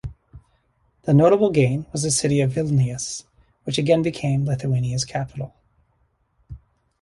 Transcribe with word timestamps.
The 1.03 1.13
notable 1.13 1.51
gain 1.51 1.85
was 1.91 2.01
the 2.01 2.09
city 2.09 2.41
of 2.41 2.53
Vilnius, 2.53 3.25
which 3.65 3.77
again 3.77 4.01
became 4.01 4.45
Lithuania's 4.47 5.05
capital. 5.05 5.53